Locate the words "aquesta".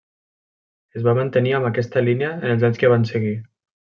1.69-2.03